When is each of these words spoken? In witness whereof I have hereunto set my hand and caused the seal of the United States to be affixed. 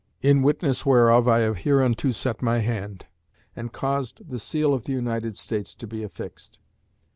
In 0.21 0.41
witness 0.41 0.83
whereof 0.83 1.27
I 1.27 1.41
have 1.41 1.57
hereunto 1.57 2.09
set 2.09 2.41
my 2.41 2.57
hand 2.57 3.05
and 3.55 3.71
caused 3.71 4.27
the 4.31 4.39
seal 4.39 4.73
of 4.73 4.85
the 4.85 4.93
United 4.93 5.37
States 5.37 5.75
to 5.75 5.85
be 5.85 6.01
affixed. 6.01 6.57